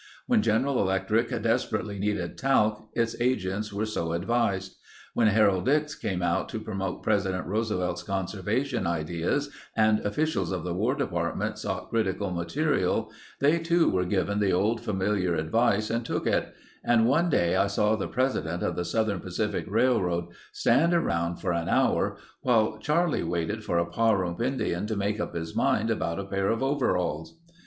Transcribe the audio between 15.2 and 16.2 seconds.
advice and